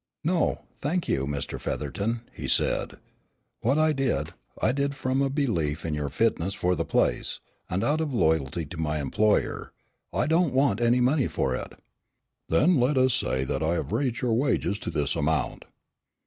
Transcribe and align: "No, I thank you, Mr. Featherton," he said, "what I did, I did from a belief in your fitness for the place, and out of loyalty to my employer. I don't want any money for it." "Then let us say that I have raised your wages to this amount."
"No, 0.23 0.53
I 0.53 0.57
thank 0.81 1.07
you, 1.07 1.27
Mr. 1.27 1.61
Featherton," 1.61 2.21
he 2.33 2.47
said, 2.47 2.97
"what 3.59 3.77
I 3.77 3.93
did, 3.93 4.29
I 4.59 4.71
did 4.71 4.95
from 4.95 5.21
a 5.21 5.29
belief 5.29 5.85
in 5.85 5.93
your 5.93 6.09
fitness 6.09 6.55
for 6.55 6.73
the 6.75 6.83
place, 6.83 7.39
and 7.69 7.83
out 7.83 8.01
of 8.01 8.11
loyalty 8.11 8.65
to 8.65 8.77
my 8.77 8.99
employer. 8.99 9.71
I 10.11 10.25
don't 10.25 10.55
want 10.55 10.81
any 10.81 11.01
money 11.01 11.27
for 11.27 11.55
it." 11.55 11.73
"Then 12.49 12.79
let 12.79 12.97
us 12.97 13.13
say 13.13 13.43
that 13.43 13.61
I 13.61 13.75
have 13.75 13.91
raised 13.91 14.21
your 14.21 14.33
wages 14.33 14.79
to 14.79 14.89
this 14.89 15.13
amount." 15.15 15.65